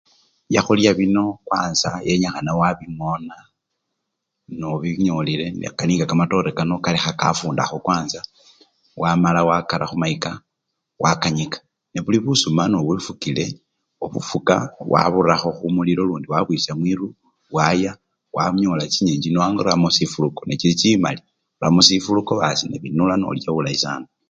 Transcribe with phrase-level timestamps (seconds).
[0.49, 3.35] Byakhulya bino kwanza yenyikhana wabingona
[4.59, 8.19] nobinyolile nekali nga kamatore kano okalekha kafundakho kwanza
[9.01, 10.31] wamala wakara khumayika,
[11.03, 11.57] wakanyika
[11.91, 13.45] nebuli busuma nobufukile,
[14.05, 14.55] obufuka
[14.91, 17.07] waburakho khumulilo lundi wabwisya mwiru
[17.51, 17.91] bwaya
[18.35, 21.21] wanyola chinyenichino waramo sifuluko nechilichimali
[21.57, 24.07] oramo sifulukoasi nebinula nolya bulayi sana.